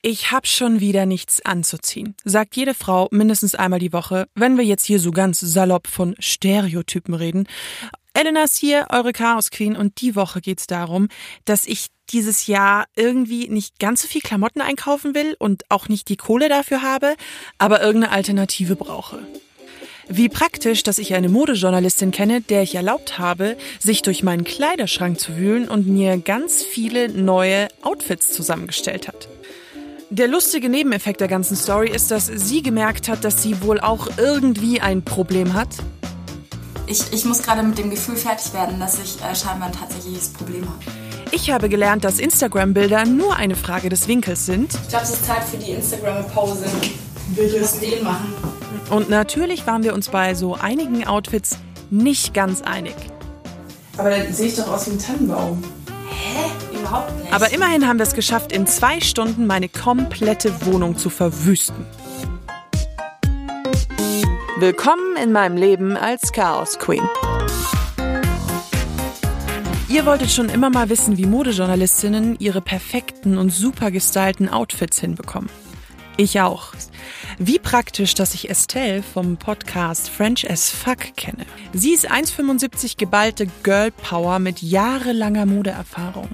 Ich 0.00 0.30
hab 0.30 0.46
schon 0.46 0.78
wieder 0.78 1.06
nichts 1.06 1.44
anzuziehen, 1.44 2.14
sagt 2.24 2.54
jede 2.54 2.72
Frau 2.72 3.08
mindestens 3.10 3.56
einmal 3.56 3.80
die 3.80 3.92
Woche, 3.92 4.28
wenn 4.36 4.56
wir 4.56 4.64
jetzt 4.64 4.84
hier 4.84 5.00
so 5.00 5.10
ganz 5.10 5.40
salopp 5.40 5.88
von 5.88 6.14
Stereotypen 6.20 7.14
reden. 7.14 7.48
Elena 8.14 8.44
ist 8.44 8.58
hier, 8.58 8.86
eure 8.90 9.12
Chaos 9.12 9.50
Queen, 9.50 9.76
und 9.76 10.00
die 10.00 10.14
Woche 10.14 10.40
geht's 10.40 10.68
darum, 10.68 11.08
dass 11.46 11.66
ich 11.66 11.88
dieses 12.10 12.46
Jahr 12.46 12.86
irgendwie 12.94 13.48
nicht 13.48 13.80
ganz 13.80 14.02
so 14.02 14.08
viel 14.08 14.20
Klamotten 14.20 14.60
einkaufen 14.60 15.16
will 15.16 15.34
und 15.40 15.64
auch 15.68 15.88
nicht 15.88 16.08
die 16.08 16.16
Kohle 16.16 16.48
dafür 16.48 16.82
habe, 16.82 17.16
aber 17.58 17.82
irgendeine 17.82 18.12
Alternative 18.12 18.76
brauche. 18.76 19.26
Wie 20.08 20.28
praktisch, 20.28 20.84
dass 20.84 20.98
ich 20.98 21.14
eine 21.14 21.28
Modejournalistin 21.28 22.12
kenne, 22.12 22.40
der 22.40 22.62
ich 22.62 22.76
erlaubt 22.76 23.18
habe, 23.18 23.56
sich 23.80 24.02
durch 24.02 24.22
meinen 24.22 24.44
Kleiderschrank 24.44 25.18
zu 25.18 25.36
wühlen 25.36 25.68
und 25.68 25.88
mir 25.88 26.18
ganz 26.18 26.62
viele 26.62 27.08
neue 27.08 27.66
Outfits 27.82 28.32
zusammengestellt 28.32 29.08
hat. 29.08 29.28
Der 30.10 30.26
lustige 30.26 30.70
Nebeneffekt 30.70 31.20
der 31.20 31.28
ganzen 31.28 31.54
Story 31.54 31.90
ist, 31.90 32.10
dass 32.10 32.26
sie 32.26 32.62
gemerkt 32.62 33.10
hat, 33.10 33.24
dass 33.24 33.42
sie 33.42 33.60
wohl 33.62 33.78
auch 33.78 34.08
irgendwie 34.16 34.80
ein 34.80 35.04
Problem 35.04 35.52
hat. 35.52 35.68
Ich, 36.86 37.12
ich 37.12 37.26
muss 37.26 37.42
gerade 37.42 37.62
mit 37.62 37.76
dem 37.76 37.90
Gefühl 37.90 38.16
fertig 38.16 38.54
werden, 38.54 38.80
dass 38.80 38.98
ich 38.98 39.22
äh, 39.22 39.34
scheinbar 39.34 39.68
ein 39.68 39.74
tatsächliches 39.74 40.30
Problem 40.30 40.62
habe. 40.62 40.78
Ich 41.30 41.50
habe 41.50 41.68
gelernt, 41.68 42.04
dass 42.04 42.20
Instagram-Bilder 42.20 43.04
nur 43.04 43.36
eine 43.36 43.54
Frage 43.54 43.90
des 43.90 44.08
Winkels 44.08 44.46
sind. 44.46 44.72
Ich 44.72 44.88
glaube, 44.88 45.04
es 45.04 45.10
ist 45.10 45.26
Zeit 45.26 45.44
für 45.44 45.58
die 45.58 45.72
Instagram-Pose. 45.72 46.64
Welches 47.34 47.78
den 47.78 48.02
machen? 48.02 48.32
Und 48.88 49.10
natürlich 49.10 49.66
waren 49.66 49.82
wir 49.82 49.92
uns 49.92 50.08
bei 50.08 50.34
so 50.34 50.54
einigen 50.54 51.06
Outfits 51.06 51.58
nicht 51.90 52.32
ganz 52.32 52.62
einig. 52.62 52.94
Aber 53.98 54.08
dann 54.08 54.32
sehe 54.32 54.46
ich 54.46 54.56
doch 54.56 54.68
aus 54.68 54.86
wie 54.86 54.92
ein 54.92 54.98
Tannenbaum. 54.98 55.62
Hä? 56.08 56.50
Aber 57.30 57.52
immerhin 57.52 57.86
haben 57.86 57.98
wir 57.98 58.04
es 58.04 58.14
geschafft, 58.14 58.52
in 58.52 58.66
zwei 58.66 59.00
Stunden 59.00 59.46
meine 59.46 59.68
komplette 59.68 60.64
Wohnung 60.66 60.96
zu 60.96 61.10
verwüsten. 61.10 61.86
Willkommen 64.58 65.16
in 65.22 65.30
meinem 65.30 65.56
Leben 65.56 65.96
als 65.96 66.32
Chaos 66.32 66.78
Queen. 66.78 67.06
Ihr 69.88 70.04
wolltet 70.04 70.30
schon 70.30 70.48
immer 70.48 70.70
mal 70.70 70.88
wissen, 70.88 71.16
wie 71.16 71.26
Modejournalistinnen 71.26 72.38
ihre 72.38 72.60
perfekten 72.60 73.38
und 73.38 73.50
super 73.50 73.90
gestylten 73.90 74.48
Outfits 74.48 74.98
hinbekommen. 74.98 75.48
Ich 76.16 76.40
auch. 76.40 76.72
Wie 77.38 77.58
praktisch, 77.58 78.14
dass 78.14 78.34
ich 78.34 78.50
Estelle 78.50 79.02
vom 79.02 79.36
Podcast 79.36 80.10
French 80.10 80.50
as 80.50 80.70
Fuck 80.70 81.16
kenne. 81.16 81.46
Sie 81.72 81.92
ist 81.92 82.10
1,75 82.10 82.96
geballte 82.96 83.46
Girl 83.62 83.92
Power 83.92 84.40
mit 84.40 84.60
jahrelanger 84.60 85.46
Modeerfahrung. 85.46 86.28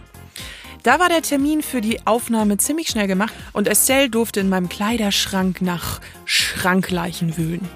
Da 0.84 1.00
war 1.00 1.08
der 1.08 1.22
Termin 1.22 1.62
für 1.62 1.80
die 1.80 2.06
Aufnahme 2.06 2.58
ziemlich 2.58 2.88
schnell 2.88 3.06
gemacht 3.06 3.32
und 3.54 3.68
Estelle 3.68 4.10
durfte 4.10 4.40
in 4.40 4.50
meinem 4.50 4.68
Kleiderschrank 4.68 5.62
nach 5.62 6.02
Schrankleichen 6.26 7.38
wühlen. 7.38 7.66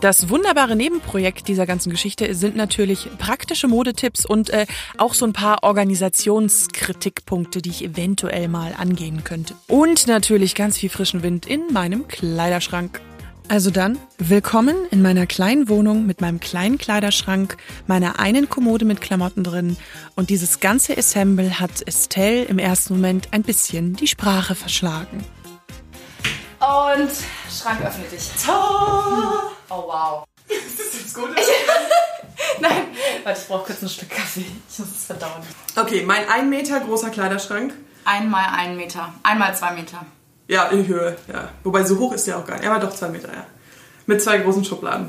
Das 0.00 0.28
wunderbare 0.28 0.76
Nebenprojekt 0.76 1.48
dieser 1.48 1.66
ganzen 1.66 1.90
Geschichte 1.90 2.32
sind 2.36 2.54
natürlich 2.54 3.08
praktische 3.18 3.66
Modetipps 3.66 4.24
und 4.26 4.50
äh, 4.50 4.66
auch 4.96 5.14
so 5.14 5.24
ein 5.24 5.32
paar 5.32 5.64
Organisationskritikpunkte, 5.64 7.60
die 7.60 7.70
ich 7.70 7.82
eventuell 7.82 8.46
mal 8.46 8.74
angehen 8.78 9.24
könnte. 9.24 9.56
Und 9.66 10.06
natürlich 10.06 10.54
ganz 10.54 10.78
viel 10.78 10.90
frischen 10.90 11.24
Wind 11.24 11.46
in 11.46 11.72
meinem 11.72 12.06
Kleiderschrank. 12.06 13.00
Also 13.48 13.70
dann, 13.70 13.98
willkommen 14.16 14.86
in 14.90 15.02
meiner 15.02 15.26
kleinen 15.26 15.68
Wohnung 15.68 16.06
mit 16.06 16.22
meinem 16.22 16.40
kleinen 16.40 16.78
Kleiderschrank, 16.78 17.58
meiner 17.86 18.18
einen 18.18 18.48
Kommode 18.48 18.86
mit 18.86 19.02
Klamotten 19.02 19.44
drin 19.44 19.76
und 20.16 20.30
dieses 20.30 20.60
ganze 20.60 20.96
Assemble 20.96 21.60
hat 21.60 21.86
Estelle 21.86 22.44
im 22.44 22.58
ersten 22.58 22.94
Moment 22.94 23.28
ein 23.32 23.42
bisschen 23.42 23.94
die 23.96 24.06
Sprache 24.06 24.54
verschlagen. 24.54 25.24
Und 26.58 27.10
Schrank 27.50 27.82
öffne 27.82 28.04
dich. 28.10 28.30
Oh 28.48 29.82
wow. 29.88 30.24
Ist 30.48 31.04
das 31.04 31.14
gut? 31.14 31.28
Nein, 32.60 32.84
warte, 33.24 33.40
ich 33.40 33.46
brauche 33.46 33.66
kurz 33.66 33.82
ein 33.82 33.90
Stück 33.90 34.08
Kaffee. 34.08 34.46
Ich 34.70 34.78
muss 34.78 34.88
es 34.88 35.04
verdauen. 35.04 35.42
Okay, 35.76 36.02
mein 36.06 36.26
ein 36.30 36.48
Meter 36.48 36.80
großer 36.80 37.10
Kleiderschrank. 37.10 37.74
Einmal 38.06 38.46
ein 38.56 38.76
Meter. 38.76 39.12
Einmal 39.22 39.54
zwei 39.54 39.72
Meter. 39.72 40.06
Ja, 40.48 40.64
in 40.68 40.86
Höhe, 40.86 41.16
ja. 41.32 41.48
Wobei 41.62 41.84
so 41.84 41.98
hoch 41.98 42.12
ist 42.12 42.26
der 42.26 42.38
auch 42.38 42.46
gar 42.46 42.56
nicht. 42.56 42.64
Er 42.64 42.70
war 42.70 42.80
doch 42.80 42.92
zwei 42.94 43.08
Meter, 43.08 43.28
ja. 43.32 43.46
Mit 44.06 44.22
zwei 44.22 44.38
großen 44.38 44.64
Schubladen. 44.64 45.08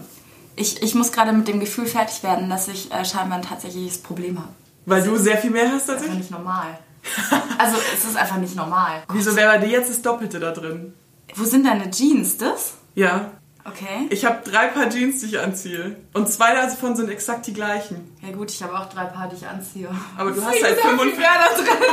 Ich, 0.55 0.81
ich 0.81 0.95
muss 0.95 1.11
gerade 1.11 1.33
mit 1.33 1.47
dem 1.49 1.59
Gefühl 1.59 1.85
fertig 1.85 2.23
werden, 2.23 2.49
dass 2.49 2.67
ich 2.69 2.91
äh, 2.91 3.03
scheinbar 3.03 3.39
ein 3.39 3.43
tatsächliches 3.43 3.97
Problem 3.97 4.37
habe. 4.39 4.49
Weil 4.85 5.03
du 5.03 5.17
sehr 5.17 5.37
viel 5.37 5.49
mehr 5.51 5.69
hast 5.71 5.89
als 5.89 6.01
Das 6.01 6.03
ist 6.03 6.03
einfach 6.03 6.13
ich. 6.13 6.19
nicht 6.19 6.31
normal. 6.31 6.79
Also, 7.57 7.77
es 7.93 8.03
ist 8.03 8.17
einfach 8.17 8.37
nicht 8.37 8.55
normal. 8.55 9.03
Wieso 9.13 9.35
wäre 9.35 9.53
bei 9.53 9.65
dir 9.65 9.69
jetzt 9.69 9.89
das 9.89 10.01
Doppelte 10.01 10.39
da 10.39 10.51
drin? 10.51 10.93
Wo 11.35 11.43
sind 11.43 11.65
deine 11.65 11.89
Jeans? 11.91 12.37
Das? 12.37 12.73
Ja. 12.95 13.31
Okay. 13.63 14.07
Ich 14.09 14.25
habe 14.25 14.47
drei 14.49 14.67
Paar 14.67 14.89
Jeans, 14.89 15.21
die 15.21 15.27
ich 15.27 15.39
anziehe. 15.39 15.95
Und 16.13 16.29
zwei 16.31 16.53
davon 16.53 16.95
sind 16.95 17.09
exakt 17.09 17.47
die 17.47 17.53
gleichen. 17.53 18.15
Ja 18.21 18.31
gut, 18.35 18.51
ich 18.51 18.61
habe 18.61 18.77
auch 18.77 18.87
drei 18.89 19.05
Paar, 19.05 19.27
die 19.27 19.35
ich 19.37 19.47
anziehe. 19.47 19.89
Aber 20.17 20.31
du 20.31 20.41
hast 20.45 20.61
halt 20.63 20.75
gesagt, 20.75 20.81
45. 20.81 21.17
wie 21.17 21.21
wär 21.21 21.29
da 21.33 21.55
drin? 21.61 21.89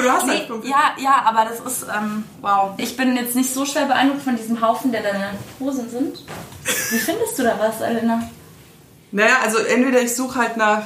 Und 0.00 0.06
du 0.06 0.12
hast 0.12 0.26
halt 0.28 0.40
Nee, 0.40 0.46
5. 0.46 0.64
ja, 0.66 0.92
ja, 0.98 1.22
aber 1.24 1.48
das 1.50 1.60
ist, 1.60 1.86
ähm, 1.94 2.24
wow. 2.40 2.72
Ich 2.78 2.96
bin 2.96 3.16
jetzt 3.16 3.34
nicht 3.36 3.52
so 3.52 3.64
schwer 3.64 3.86
beeindruckt 3.86 4.22
von 4.22 4.36
diesem 4.36 4.60
Haufen, 4.60 4.92
der 4.92 5.02
deine 5.02 5.30
Hosen 5.58 5.88
sind. 5.90 6.24
Wie 6.90 6.98
findest 6.98 7.38
du 7.38 7.42
da 7.42 7.58
was, 7.58 7.80
Elena? 7.80 8.22
Naja, 9.12 9.38
also 9.44 9.58
entweder 9.58 10.00
ich 10.00 10.14
suche 10.14 10.38
halt 10.38 10.56
nach, 10.56 10.84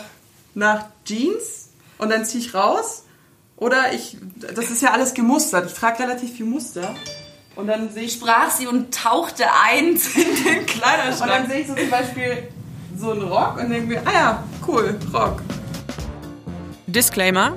nach 0.54 0.86
Jeans 1.04 1.68
und 1.98 2.10
dann 2.10 2.24
ziehe 2.24 2.42
ich 2.44 2.54
raus. 2.54 3.04
Oder 3.56 3.92
ich, 3.92 4.16
das 4.54 4.70
ist 4.70 4.82
ja 4.82 4.90
alles 4.90 5.14
gemustert. 5.14 5.66
Ich 5.70 5.74
trage 5.74 6.00
relativ 6.02 6.32
viel 6.36 6.46
Muster. 6.46 6.94
Und 7.54 7.68
dann 7.68 7.88
sehe 7.92 8.04
ich, 8.04 8.14
Sprach 8.14 8.50
sie 8.50 8.66
und 8.66 8.92
tauchte 8.92 9.44
ein 9.64 9.90
in 10.16 10.44
den 10.44 10.58
und 10.60 10.66
Kleiderschrank. 10.66 11.30
dann 11.30 11.48
sehe 11.48 11.60
ich 11.60 11.66
so 11.68 11.74
zum 11.74 11.90
Beispiel 11.90 12.48
so 12.98 13.12
einen 13.12 13.22
Rock 13.22 13.58
und 13.60 13.70
denke 13.70 13.86
mir, 13.86 14.02
ah 14.06 14.12
ja, 14.12 14.44
cool, 14.66 14.98
Rock. 15.12 15.40
Disclaimer. 16.86 17.56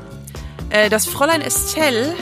Äh, 0.70 0.90
das 0.90 1.06
Fräulein 1.06 1.42
Estelle, 1.42 2.14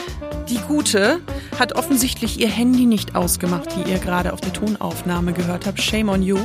die 0.48 0.58
Gute, 0.68 1.20
hat 1.58 1.74
offensichtlich 1.74 2.38
ihr 2.38 2.48
Handy 2.48 2.86
nicht 2.86 3.16
ausgemacht, 3.16 3.76
wie 3.76 3.90
ihr 3.90 3.98
gerade 3.98 4.32
auf 4.32 4.40
der 4.40 4.52
Tonaufnahme 4.52 5.32
gehört 5.32 5.66
habt. 5.66 5.80
Shame 5.80 6.08
on 6.08 6.22
you. 6.22 6.38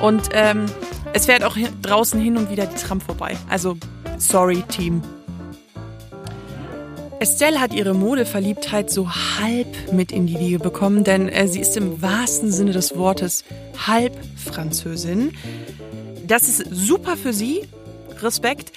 Und 0.00 0.28
ähm, 0.32 0.66
es 1.12 1.26
fährt 1.26 1.44
auch 1.44 1.56
draußen 1.82 2.20
hin 2.20 2.36
und 2.36 2.50
wieder 2.50 2.66
die 2.66 2.76
Tram 2.76 3.00
vorbei. 3.00 3.36
Also, 3.48 3.76
sorry, 4.18 4.62
Team. 4.68 5.02
Estelle 7.18 7.60
hat 7.60 7.72
ihre 7.72 7.94
Modeverliebtheit 7.94 8.90
so 8.90 9.08
halb 9.10 9.92
mit 9.92 10.12
in 10.12 10.26
die 10.26 10.38
Wiege 10.38 10.58
bekommen, 10.58 11.02
denn 11.02 11.30
äh, 11.30 11.48
sie 11.48 11.60
ist 11.60 11.76
im 11.78 12.02
wahrsten 12.02 12.52
Sinne 12.52 12.72
des 12.72 12.96
Wortes 12.96 13.44
halb 13.86 14.12
Französin. 14.36 15.32
Das 16.26 16.48
ist 16.48 16.66
super 16.70 17.16
für 17.16 17.32
sie. 17.32 17.62
Respekt. 18.20 18.72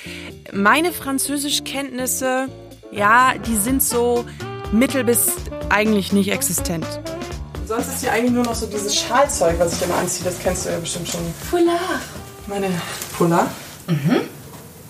Meine 0.54 0.94
Französischkenntnisse, 0.94 2.48
ja, 2.92 3.34
die 3.38 3.56
sind 3.58 3.84
so 3.84 4.26
mittel 4.72 5.04
bis 5.04 5.34
eigentlich 5.70 6.12
nicht 6.14 6.32
existent. 6.32 6.86
Sonst 7.66 7.88
ist 7.88 8.00
hier 8.02 8.12
eigentlich 8.12 8.32
nur 8.32 8.44
noch 8.44 8.56
so 8.56 8.66
dieses 8.66 8.96
Schalzeug, 8.96 9.60
was 9.60 9.74
ich 9.74 9.84
immer 9.84 9.96
anziehe. 9.96 10.26
Das 10.26 10.40
kennst 10.40 10.66
du 10.66 10.72
ja 10.72 10.80
bestimmt 10.80 11.08
schon. 11.08 11.22
Foulard. 11.50 11.80
Meine 12.48 12.70
Foulard? 13.16 13.50
Mhm. 13.88 14.22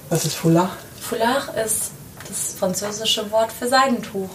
Was 0.10 0.26
ist 0.26 0.36
Foulard? 0.36 0.72
Foulard 1.02 1.56
ist 1.58 1.92
das 2.28 2.54
französische 2.58 3.30
Wort 3.32 3.52
für 3.52 3.68
Seidentuch. 3.68 4.30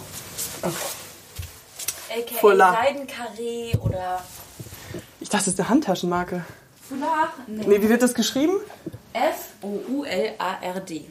AKA 0.61 2.35
Foulard. 2.39 2.77
Seidenkarree 2.83 3.75
oder 3.79 4.21
Ich 5.19 5.29
dachte, 5.29 5.45
das 5.45 5.53
ist 5.53 5.59
eine 5.59 5.69
Handtaschenmarke. 5.69 6.45
Foulard. 6.87 7.31
Nee. 7.47 7.63
Nee, 7.65 7.81
wie 7.81 7.89
wird 7.89 8.03
das 8.03 8.13
geschrieben? 8.13 8.53
F-O-U-L-A-R-D. 9.13 11.05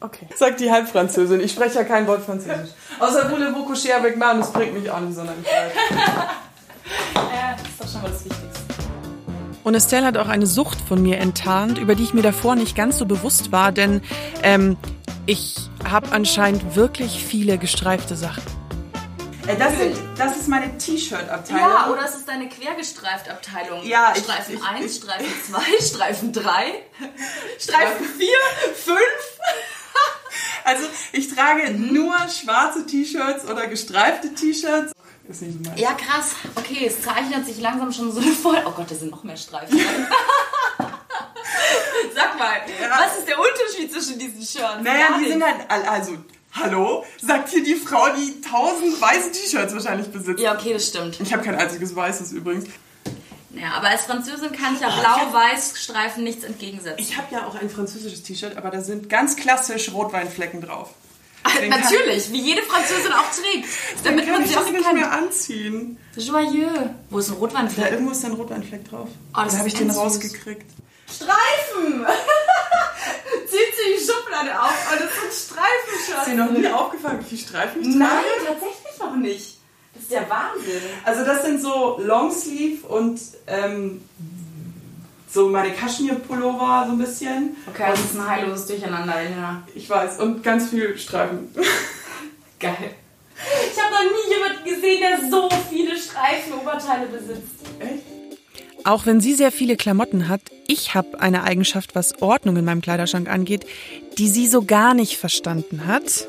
Okay. 0.00 0.26
Sagt 0.34 0.60
die 0.60 0.70
Halbfranzösin. 0.70 1.40
Ich 1.40 1.52
spreche 1.52 1.74
ja 1.76 1.84
kein 1.84 2.06
Wort 2.06 2.24
Französisch. 2.24 2.70
Außer 3.00 3.28
voulez-vous 3.30 3.66
coucher 3.66 3.96
avec 3.96 4.16
moi, 4.16 4.30
und 4.32 4.40
das 4.40 4.52
bringt 4.52 4.72
mich 4.74 4.90
auch 4.90 5.00
nicht 5.00 5.16
weit. 5.16 5.28
Ja, 7.14 7.54
das 7.56 7.68
ist 7.68 7.80
doch 7.80 7.88
schon 7.92 8.02
mal 8.02 8.10
das 8.10 8.24
Wichtigste. 8.24 8.60
Und 9.62 9.74
Estelle 9.74 10.06
hat 10.06 10.16
auch 10.16 10.28
eine 10.28 10.46
Sucht 10.46 10.78
von 10.80 11.00
mir 11.02 11.18
enttarnt, 11.18 11.78
über 11.78 11.94
die 11.94 12.02
ich 12.02 12.14
mir 12.14 12.22
davor 12.22 12.56
nicht 12.56 12.74
ganz 12.74 12.98
so 12.98 13.04
bewusst 13.06 13.52
war, 13.52 13.70
denn 13.72 14.00
ähm, 14.42 14.76
ich 15.26 15.56
habe 15.88 16.10
anscheinend 16.12 16.74
wirklich 16.74 17.22
viele 17.24 17.58
gestreifte 17.58 18.16
Sachen. 18.16 18.42
Ey, 19.46 19.56
das, 19.58 19.76
sind, 19.78 19.96
das 20.16 20.36
ist 20.36 20.48
meine 20.48 20.76
T-Shirt-Abteilung. 20.78 21.60
Ja, 21.62 21.90
oder 21.90 22.04
es 22.04 22.14
ist 22.16 22.28
deine 22.28 22.48
quergestreift 22.48 23.28
Abteilung. 23.28 23.84
Ja, 23.86 24.12
ich- 24.16 24.22
Streifen 24.24 24.54
ich- 24.54 24.62
1, 24.64 24.86
ich- 24.86 24.96
Streifen 25.02 25.26
2, 25.50 25.60
Streifen 25.84 26.32
3, 26.32 26.42
Streifen 27.58 28.06
4, 28.06 28.28
5. 28.74 28.98
Also 30.64 30.84
ich 31.12 31.34
trage 31.34 31.70
nur 31.72 32.14
schwarze 32.28 32.86
T-Shirts 32.86 33.44
oder 33.46 33.66
gestreifte 33.66 34.34
T-Shirts. 34.34 34.92
Ist 35.28 35.42
nicht 35.42 35.58
so 35.62 35.70
meins. 35.70 35.80
Ja, 35.80 35.92
krass. 35.92 36.32
Okay, 36.56 36.86
es 36.86 37.02
zeichnet 37.02 37.46
sich 37.46 37.60
langsam 37.60 37.92
schon 37.92 38.12
so 38.12 38.20
voll. 38.42 38.62
Oh 38.66 38.72
Gott, 38.72 38.90
da 38.90 38.94
sind 38.94 39.10
noch 39.10 39.22
mehr 39.24 39.36
Streifen. 39.36 39.78
Sag 42.14 42.38
mal, 42.38 42.60
was 42.90 43.18
ist 43.18 43.28
der 43.28 43.38
Unterschied 43.38 43.92
zwischen 43.92 44.18
diesen 44.18 44.42
Shirts? 44.42 44.82
Naja, 44.82 45.08
Gar 45.08 45.18
die 45.18 45.28
sind 45.28 45.44
halt, 45.44 45.70
also 45.88 46.16
Hallo? 46.52 47.04
Sagt 47.22 47.50
hier 47.50 47.62
die 47.62 47.76
Frau, 47.76 48.08
die 48.16 48.40
tausend 48.40 49.00
weiße 49.00 49.30
T-Shirts 49.32 49.72
wahrscheinlich 49.72 50.08
besitzt. 50.10 50.40
Ja, 50.40 50.54
okay, 50.54 50.72
das 50.72 50.88
stimmt. 50.88 51.20
Ich 51.20 51.32
habe 51.32 51.44
kein 51.44 51.54
einziges 51.54 51.94
weißes 51.94 52.32
übrigens. 52.32 52.66
Ja, 53.54 53.72
aber 53.72 53.88
als 53.88 54.02
Französin 54.02 54.52
kann 54.52 54.74
ich 54.76 54.80
ja 54.80 54.88
blau-weiß-Streifen 54.88 56.22
nichts 56.24 56.44
entgegensetzen. 56.44 57.00
Ich 57.00 57.16
habe 57.16 57.26
ja 57.34 57.46
auch 57.46 57.54
ein 57.56 57.68
französisches 57.68 58.22
T-Shirt, 58.22 58.56
aber 58.56 58.70
da 58.70 58.80
sind 58.80 59.08
ganz 59.08 59.34
klassisch 59.36 59.92
Rotweinflecken 59.92 60.60
drauf. 60.60 60.90
Den 61.60 61.70
kann- 61.70 61.80
Natürlich, 61.80 62.30
wie 62.32 62.40
jede 62.40 62.62
Französin 62.62 63.12
auch 63.12 63.30
trägt. 63.32 63.66
Damit 64.04 64.26
kann 64.26 64.34
man 64.40 64.46
sie 64.48 64.56
auch 64.56 64.70
nicht 64.70 64.84
kennt. 64.84 64.94
mehr 64.94 65.10
anziehen. 65.10 65.98
Joyeux. 66.14 66.90
Wo 67.08 67.18
ist 67.18 67.28
ein 67.28 67.34
Da 67.34 67.38
Rotweinfleck? 67.40 67.90
irgendwo 67.92 68.12
ist 68.12 68.24
ein 68.24 68.32
Rotweinfleck 68.32 68.88
drauf. 68.88 69.08
Oh, 69.34 69.40
das 69.42 69.52
da 69.52 69.58
habe 69.58 69.68
ich 69.68 69.74
den 69.74 69.90
rausgekriegt. 69.90 70.70
Streifen! 71.12 72.06
Zieht 73.46 73.74
sie 73.76 73.98
die 73.98 74.04
Schublade 74.06 74.62
auf 74.62 74.92
und 74.92 75.00
es 75.00 75.14
sind 75.20 75.32
Ist 75.32 76.26
dir 76.28 76.34
noch 76.34 76.50
nie 76.52 76.68
aufgefallen, 76.68 77.18
wie 77.20 77.24
viele 77.36 77.48
Streifen 77.48 77.80
ich 77.82 77.96
Nein, 77.96 78.08
trage? 78.08 78.46
tatsächlich 78.46 78.98
noch 79.00 79.16
nicht. 79.16 79.59
Das 80.00 80.04
ist 80.04 80.12
der 80.12 80.30
Wahnsinn. 80.30 80.80
Also 81.04 81.24
das 81.26 81.44
sind 81.44 81.60
so 81.60 82.00
Longsleeve 82.02 82.86
und 82.86 83.20
ähm, 83.46 84.00
so 85.28 85.48
meine 85.48 85.72
Kaschmir-Pullover 85.72 86.84
so 86.86 86.92
ein 86.92 86.98
bisschen. 86.98 87.56
Okay, 87.68 87.90
das 87.90 88.00
ist 88.00 88.16
ein 88.16 88.26
heilloses 88.26 88.66
Durcheinander, 88.66 89.20
ja. 89.22 89.62
Ich 89.74 89.90
weiß. 89.90 90.18
Und 90.20 90.42
ganz 90.42 90.70
viel 90.70 90.96
Streifen. 90.96 91.54
Geil. 92.58 92.94
Ich 93.70 93.82
habe 93.82 93.92
noch 93.92 94.10
nie 94.10 94.34
jemanden 94.34 94.64
gesehen, 94.64 95.00
der 95.00 95.30
so 95.30 95.48
viele 95.68 95.94
Streifenoberteile 95.96 97.06
besitzt. 97.06 97.60
Echt? 97.78 98.84
Auch 98.84 99.04
wenn 99.04 99.20
sie 99.20 99.34
sehr 99.34 99.52
viele 99.52 99.76
Klamotten 99.76 100.28
hat, 100.28 100.40
ich 100.66 100.94
habe 100.94 101.20
eine 101.20 101.42
Eigenschaft, 101.42 101.94
was 101.94 102.22
Ordnung 102.22 102.56
in 102.56 102.64
meinem 102.64 102.80
Kleiderschrank 102.80 103.28
angeht, 103.28 103.66
die 104.16 104.28
sie 104.28 104.46
so 104.46 104.62
gar 104.62 104.94
nicht 104.94 105.18
verstanden 105.18 105.86
hat. 105.86 106.26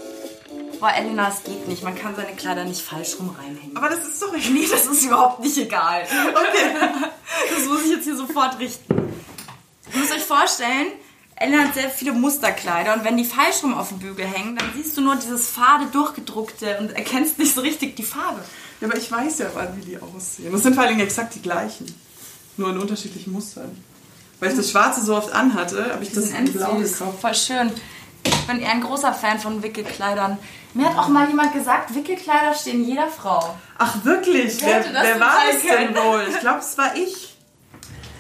Boah, 0.82 0.94
Elena, 0.96 1.30
es 1.30 1.44
geht 1.44 1.68
nicht. 1.68 1.84
Man 1.84 1.96
kann 1.96 2.16
seine 2.16 2.36
Kleider 2.36 2.64
nicht 2.64 2.82
falsch 2.82 3.20
rum 3.20 3.36
reinhängen. 3.38 3.78
Aber 3.78 3.88
das 3.88 4.04
ist 4.04 4.20
doch 4.20 4.34
echt 4.36 4.50
Nee, 4.50 4.68
das 4.70 4.88
ist 4.88 5.06
überhaupt 5.06 5.40
nicht 5.40 5.58
egal. 5.58 6.04
Okay. 6.04 7.08
Das 7.56 7.66
muss 7.68 7.86
ich 7.86 7.92
jetzt 7.92 8.04
hier 8.04 8.16
sofort 8.18 8.60
richten. 8.60 8.94
Ihr 8.94 10.00
müsst 10.00 10.12
euch 10.12 10.24
vorstellen, 10.24 10.88
Elena 11.36 11.64
hat 11.66 11.76
sehr 11.76 11.90
viele 11.90 12.12
Musterkleider 12.14 12.94
und 12.94 13.04
wenn 13.04 13.16
die 13.16 13.26
falsch 13.26 13.64
rum 13.64 13.74
auf 13.74 13.90
dem 13.90 14.00
Bügel 14.00 14.26
hängen, 14.26 14.58
dann 14.58 14.70
siehst 14.76 14.98
du 14.98 15.02
nur 15.02 15.16
dieses 15.16 15.48
fade 15.48 15.86
durchgedruckte 15.92 16.78
und 16.80 16.92
erkennst 16.92 17.40
nicht 17.40 17.54
so 17.56 17.62
richtig 17.62 17.96
die 17.96 18.04
Farbe. 18.04 18.42
Ja, 18.80 18.88
aber 18.88 18.98
ich 18.98 19.10
weiß 19.12 19.40
ja, 19.40 19.48
wann 19.54 19.78
wie 19.78 19.86
die 19.86 19.98
aussehen. 19.98 20.52
Das 20.52 20.64
sind 20.64 20.74
vor 20.74 20.84
allen 20.84 20.94
Dingen 20.96 21.08
exakt 21.08 21.36
die 21.36 21.42
gleichen. 21.42 21.86
Nur 22.58 22.70
in 22.70 22.78
unterschiedlichen 22.78 23.32
Mustern. 23.32 23.84
Weil 24.40 24.52
ich 24.52 24.58
das 24.58 24.72
Schwarze 24.72 25.04
so 25.04 25.16
oft 25.16 25.32
anhatte, 25.32 25.94
habe 25.94 26.04
ich 26.04 26.12
das 26.12 26.32
in 26.32 26.52
Blau 26.52 26.76
gekauft. 26.76 27.22
Voll 27.22 27.36
schön. 27.36 27.72
Ich 28.42 28.48
bin 28.48 28.60
eher 28.60 28.72
ein 28.72 28.82
großer 28.82 29.14
Fan 29.14 29.38
von 29.38 29.62
Wickelkleidern. 29.62 30.36
Mir 30.74 30.90
hat 30.90 30.98
auch 30.98 31.10
mal 31.10 31.28
jemand 31.28 31.54
gesagt, 31.54 31.94
Wickelkleider 31.94 32.56
stehen 32.56 32.84
jeder 32.84 33.08
Frau. 33.08 33.56
Ach 33.78 34.04
wirklich? 34.04 34.60
Wer 34.66 34.84
Wer, 34.84 35.20
war 35.20 35.36
das 35.52 35.62
denn 35.62 35.96
wohl? 35.96 36.26
Ich 36.28 36.40
glaube, 36.40 36.60
es 36.60 36.76
war 36.76 36.96
ich. 36.96 37.38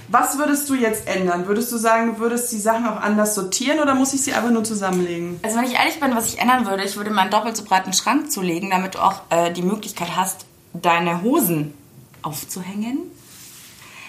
Was 0.09 0.37
würdest 0.37 0.69
du 0.69 0.75
jetzt 0.75 1.07
ändern? 1.07 1.47
Würdest 1.47 1.71
du 1.71 1.77
sagen, 1.77 2.13
du 2.13 2.19
würdest 2.19 2.51
die 2.51 2.59
Sachen 2.59 2.87
auch 2.87 3.01
anders 3.01 3.33
sortieren 3.33 3.79
oder 3.79 3.95
muss 3.95 4.13
ich 4.13 4.21
sie 4.21 4.33
einfach 4.33 4.51
nur 4.51 4.63
zusammenlegen? 4.63 5.39
Also 5.41 5.57
wenn 5.57 5.65
ich 5.65 5.73
ehrlich 5.73 5.99
bin, 5.99 6.15
was 6.15 6.27
ich 6.27 6.39
ändern 6.39 6.67
würde, 6.67 6.83
ich 6.83 6.97
würde 6.97 7.09
meinen 7.09 7.31
doppelt 7.31 7.57
so 7.57 7.63
breiten 7.63 7.91
Schrank 7.91 8.31
zulegen, 8.31 8.69
damit 8.69 8.95
du 8.95 8.99
auch 8.99 9.21
äh, 9.31 9.51
die 9.51 9.63
Möglichkeit 9.63 10.15
hast, 10.15 10.45
deine 10.73 11.23
Hosen 11.23 11.73
aufzuhängen. 12.21 12.99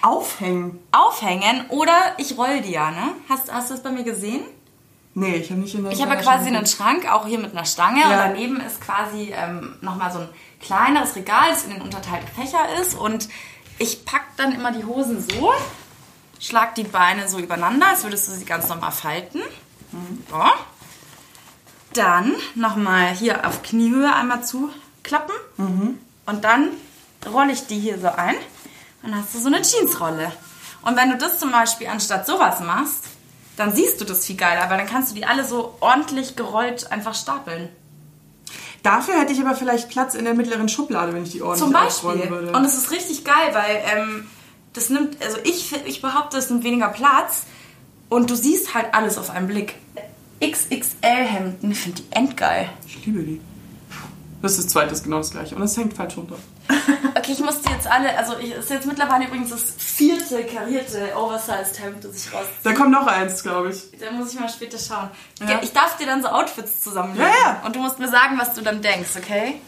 Aufhängen? 0.03 0.77
Aufhängen 0.91 1.65
oder 1.69 1.95
ich 2.17 2.37
roll 2.37 2.61
die 2.61 2.73
ja, 2.73 2.91
ne? 2.91 3.13
Hast, 3.29 3.51
hast 3.51 3.71
du 3.71 3.73
das 3.73 3.81
bei 3.81 3.89
mir 3.89 4.03
gesehen? 4.03 4.43
Nee, 5.15 5.35
ich 5.35 5.51
habe 5.51 5.59
nicht 5.61 5.75
in 5.75 5.83
der 5.83 5.91
Ich 5.91 6.01
habe 6.01 6.15
ja 6.15 6.21
quasi 6.21 6.47
einen 6.47 6.65
Schrank, 6.65 7.11
auch 7.11 7.27
hier 7.27 7.37
mit 7.39 7.51
einer 7.51 7.65
Stange 7.65 8.03
und 8.03 8.09
Ja. 8.11 8.27
daneben 8.27 8.59
ist 8.61 8.81
quasi 8.81 9.31
ähm, 9.35 9.75
nochmal 9.81 10.11
so 10.11 10.19
ein 10.19 10.29
kleineres 10.59 11.15
Regal, 11.15 11.49
das 11.51 11.63
in 11.65 11.71
den 11.71 11.81
unterteilten 11.81 12.27
Fächer 12.29 12.59
ist 12.81 12.95
und 12.95 13.29
ich 13.77 14.05
pack 14.05 14.23
dann 14.37 14.53
immer 14.53 14.71
die 14.71 14.85
Hosen 14.85 15.23
so, 15.27 15.53
schlag 16.39 16.73
die 16.75 16.83
Beine 16.83 17.27
so 17.27 17.37
übereinander, 17.39 17.87
als 17.89 18.03
würdest 18.03 18.27
du 18.27 18.31
sie 18.31 18.45
ganz 18.45 18.67
normal 18.69 18.91
falten. 18.91 19.41
So. 20.31 20.41
Dann 21.93 22.33
nochmal 22.55 23.09
hier 23.09 23.47
auf 23.47 23.61
Kniehöhe 23.61 24.11
einmal 24.13 24.43
zuklappen 24.43 25.35
und 26.25 26.43
dann 26.43 26.69
rolle 27.31 27.51
ich 27.51 27.67
die 27.67 27.79
hier 27.79 27.99
so 27.99 28.07
ein 28.07 28.35
und 29.03 29.11
dann 29.11 29.19
hast 29.21 29.35
du 29.35 29.39
so 29.39 29.47
eine 29.47 29.61
Jeansrolle. 29.61 30.31
Und 30.81 30.95
wenn 30.97 31.09
du 31.11 31.17
das 31.17 31.39
zum 31.39 31.51
Beispiel 31.51 31.87
anstatt 31.87 32.25
sowas 32.25 32.59
machst, 32.61 33.05
dann 33.57 33.73
siehst 33.73 34.01
du 34.01 34.05
das 34.05 34.25
viel 34.25 34.35
geiler, 34.35 34.69
weil 34.69 34.77
dann 34.77 34.87
kannst 34.87 35.11
du 35.11 35.15
die 35.15 35.25
alle 35.25 35.45
so 35.45 35.75
ordentlich 35.79 36.35
gerollt 36.35 36.91
einfach 36.91 37.15
stapeln. 37.15 37.69
Dafür 38.81 39.19
hätte 39.19 39.31
ich 39.31 39.39
aber 39.39 39.55
vielleicht 39.55 39.89
Platz 39.89 40.13
in 40.13 40.25
der 40.25 40.33
mittleren 40.33 40.67
Schublade, 40.67 41.13
wenn 41.13 41.23
ich 41.23 41.31
die 41.31 41.41
ordentlich 41.41 41.63
Zum 41.63 41.71
Beispiel. 41.71 42.29
würde. 42.29 42.51
Und 42.51 42.65
es 42.65 42.77
ist 42.77 42.91
richtig 42.91 43.23
geil, 43.23 43.53
weil 43.53 43.81
ähm, 43.93 44.27
das 44.73 44.89
nimmt, 44.89 45.23
also 45.23 45.37
ich, 45.43 45.73
ich 45.85 46.01
behaupte, 46.01 46.37
es 46.37 46.49
nimmt 46.49 46.63
weniger 46.63 46.89
Platz 46.89 47.43
und 48.09 48.29
du 48.29 48.35
siehst 48.35 48.73
halt 48.73 48.93
alles 48.93 49.17
auf 49.17 49.29
einen 49.29 49.47
Blick. 49.47 49.75
XXL-Hemden, 50.41 51.71
ich 51.71 51.79
finde 51.79 52.01
die 52.01 52.11
endgeil. 52.11 52.69
ich 52.85 53.05
liebe 53.05 53.23
die. 53.23 53.39
Das 54.41 54.53
ist 54.53 54.65
das 54.65 54.67
zweite, 54.73 55.01
genau 55.01 55.17
das 55.19 55.31
gleiche. 55.31 55.55
Und 55.55 55.61
es 55.61 55.77
hängt 55.77 55.93
falsch 55.93 56.17
runter. 56.17 56.35
Okay, 57.23 57.31
ich 57.31 57.39
muss 57.39 57.61
die 57.61 57.71
jetzt 57.71 57.87
alle, 57.87 58.17
also 58.17 58.37
ich, 58.37 58.51
ist 58.51 58.69
jetzt 58.69 58.85
mittlerweile 58.85 59.25
übrigens 59.27 59.49
das 59.49 59.63
vierte 59.77 60.43
karierte 60.43 61.15
Oversized 61.15 61.81
Hemd, 61.81 62.03
das 62.03 62.17
ich 62.17 62.33
raus. 62.33 62.45
Da 62.63 62.73
kommt 62.73 62.91
noch 62.91 63.07
eins, 63.07 63.41
glaube 63.43 63.69
ich. 63.69 63.97
Da 63.97 64.11
muss 64.11 64.33
ich 64.33 64.39
mal 64.41 64.49
später 64.49 64.77
schauen. 64.77 65.09
Ja. 65.47 65.61
Ich 65.63 65.71
darf 65.71 65.95
dir 65.95 66.05
dann 66.05 66.21
so 66.21 66.27
Outfits 66.27 66.81
zusammenlegen. 66.81 67.25
Ja, 67.25 67.61
ja. 67.61 67.65
Und 67.65 67.77
du 67.77 67.79
musst 67.79 67.97
mir 67.97 68.09
sagen, 68.09 68.37
was 68.37 68.53
du 68.53 68.61
dann 68.61 68.81
denkst, 68.81 69.11
okay? 69.17 69.61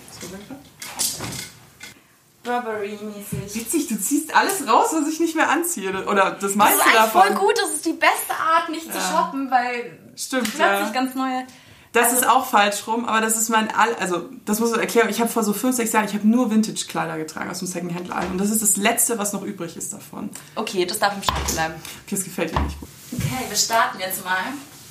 Burberry-mäßig. 2.43 3.55
Witzig, 3.55 3.87
du 3.87 4.01
ziehst 4.01 4.35
alles 4.35 4.67
raus, 4.67 4.89
was 4.91 5.07
ich 5.07 5.21
nicht 5.21 5.37
mehr 5.37 5.49
anziehe. 5.49 5.91
Oder 6.07 6.31
das 6.31 6.41
Das 6.41 6.55
meiste 6.55 6.75
ist 6.75 6.85
eigentlich 6.85 6.95
davon. 6.95 7.21
voll 7.21 7.35
gut, 7.35 7.57
das 7.57 7.69
ist 7.71 7.85
die 7.85 7.93
beste 7.93 8.33
Art, 8.37 8.67
nicht 8.67 8.91
zu 8.91 8.99
shoppen, 8.99 9.49
weil 9.49 9.97
Stimmt, 10.17 10.43
plötzlich 10.53 10.59
ja. 10.59 10.91
ganz 10.91 11.15
neue. 11.15 11.47
Das 11.95 12.13
ist 12.13 12.27
auch 12.27 12.45
falsch 12.45 12.86
rum, 12.88 13.06
aber 13.06 13.21
das 13.21 13.38
ist 13.38 13.50
mein 13.50 13.74
all, 13.74 13.95
also 13.95 14.30
das 14.45 14.59
muss 14.59 14.71
ich 14.71 14.77
erklären. 14.77 15.09
Ich 15.09 15.19
habe 15.21 15.30
vor 15.30 15.44
so 15.44 15.53
fünf, 15.53 15.75
sechs 15.75 15.92
Jahren, 15.94 16.06
ich 16.06 16.13
habe 16.13 16.27
nur 16.27 16.51
Vintage-Kleider 16.51 17.18
getragen 17.18 17.50
aus 17.50 17.59
dem 17.59 17.68
Secondhand-Laden 17.68 18.31
und 18.31 18.38
das 18.38 18.50
ist 18.51 18.62
das 18.62 18.75
Letzte, 18.77 19.18
was 19.18 19.33
noch 19.33 19.44
übrig 19.44 19.75
ist 19.77 19.94
davon. 19.94 20.30
Okay, 20.56 20.86
das 20.86 21.00
darf 21.00 21.15
im 21.15 21.24
Schrank 21.24 21.47
bleiben. 21.53 21.74
Okay, 22.06 22.15
das 22.15 22.24
gefällt 22.25 22.51
dir 22.53 22.59
nicht 22.59 22.80
gut. 22.80 22.89
Okay, 23.13 23.45
wir 23.47 23.56
starten 23.57 24.00
jetzt 24.00 24.24
mal 24.25 24.38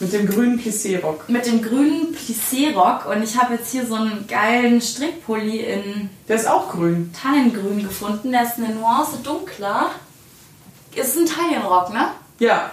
Mit 0.01 0.13
dem 0.13 0.27
grünen 0.27 0.59
Plissé-Rock. 0.59 1.29
mit 1.29 1.47
dem 1.47 1.61
grünen 1.63 2.17
Plissé-Rock 2.17 3.07
und 3.07 3.23
ich 3.23 3.37
habe 3.41 3.55
jetzt 3.55 3.71
hier 3.71 3.87
so 3.87 3.95
einen 3.97 4.27
geilen 4.27 4.81
Strickpulli 4.81 5.59
in 5.61 6.11
Der 6.27 6.37
ist 6.37 6.49
auch 6.49 6.71
grün. 6.71 7.13
Tannengrün 7.23 7.83
gefunden. 7.83 8.33
Der 8.33 8.45
ist 8.45 8.57
eine 8.57 8.75
Nuance 8.75 9.19
dunkler. 9.23 9.91
Es 10.97 11.09
ist 11.09 11.19
ein 11.19 11.27
Taillenrock, 11.27 11.93
ne? 11.93 12.09
Ja. 12.39 12.71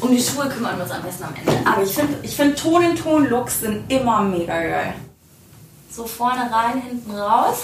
Um 0.00 0.10
die 0.10 0.22
Schuhe 0.22 0.48
kümmern 0.48 0.76
wir 0.76 0.84
uns 0.84 0.92
am 0.92 1.02
besten 1.02 1.24
am 1.24 1.34
Ende. 1.34 1.66
Aber 1.66 1.82
ich 1.82 1.92
finde, 1.92 2.18
ich 2.22 2.36
find 2.36 2.58
Ton 2.58 2.82
in 2.82 2.96
Ton 2.96 3.28
Looks 3.28 3.60
sind 3.60 3.90
immer 3.90 4.22
mega 4.22 4.60
geil. 4.60 4.94
So 5.90 6.06
vorne 6.06 6.50
rein, 6.50 6.82
hinten 6.82 7.12
raus. 7.12 7.58